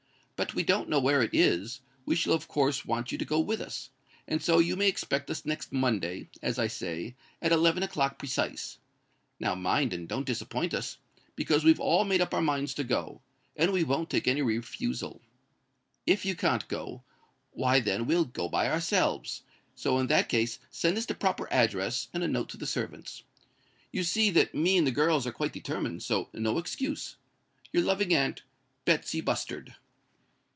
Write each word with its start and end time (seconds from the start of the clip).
But 0.41 0.49
as 0.49 0.55
we 0.55 0.63
don't 0.63 0.89
know 0.89 0.99
where 0.99 1.21
it 1.21 1.35
is, 1.35 1.81
we 2.03 2.15
shall 2.15 2.33
of 2.33 2.47
course 2.47 2.83
want 2.83 3.11
you 3.11 3.17
to 3.19 3.23
go 3.25 3.39
with 3.39 3.61
us; 3.61 3.91
and 4.27 4.41
so 4.41 4.57
you 4.57 4.75
may 4.75 4.87
expect 4.87 5.29
us 5.29 5.45
next 5.45 5.71
Monday, 5.71 6.29
as 6.41 6.57
I 6.57 6.65
say, 6.65 7.15
at 7.43 7.51
eleven 7.51 7.83
o'clock 7.83 8.17
precise. 8.17 8.79
Now 9.39 9.53
mind 9.53 9.93
and 9.93 10.09
don't 10.09 10.25
disappoint 10.25 10.73
us; 10.73 10.97
because 11.35 11.63
we've 11.63 11.79
all 11.79 12.05
made 12.05 12.21
up 12.21 12.33
our 12.33 12.41
minds 12.41 12.73
to 12.73 12.83
go, 12.83 13.21
and 13.55 13.71
we 13.71 13.83
won't 13.83 14.09
take 14.09 14.27
any 14.27 14.41
refusal. 14.41 15.21
If 16.07 16.25
you 16.25 16.35
can't 16.35 16.67
go, 16.67 17.03
why 17.51 17.79
then 17.79 18.07
we'll 18.07 18.25
go 18.25 18.49
by 18.49 18.67
ourselves; 18.67 19.43
so 19.75 19.99
in 19.99 20.07
that 20.07 20.27
case 20.27 20.57
send 20.71 20.97
us 20.97 21.05
the 21.05 21.13
proper 21.13 21.47
address, 21.53 22.07
and 22.15 22.23
a 22.23 22.27
note 22.27 22.49
to 22.49 22.57
the 22.57 22.65
servants. 22.65 23.21
You 23.91 24.01
see 24.03 24.31
that 24.31 24.55
me 24.55 24.75
and 24.77 24.87
the 24.87 24.91
girls 24.91 25.27
are 25.27 25.31
quite 25.31 25.53
determined; 25.53 26.01
so 26.01 26.29
no 26.33 26.57
excuse. 26.57 27.15
"Your 27.71 27.83
loving 27.83 28.11
aunt, 28.11 28.41
"BETSY 28.85 29.21
BUSTARD." 29.21 29.75